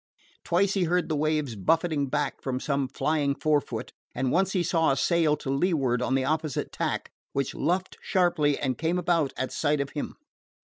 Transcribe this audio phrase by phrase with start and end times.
[0.43, 4.89] Twice he heard the waves buffeted back from some flying forefoot, and once he saw
[4.89, 9.51] a sail to leeward on the opposite tack, which luffed sharply and came about at
[9.51, 10.15] sight of him.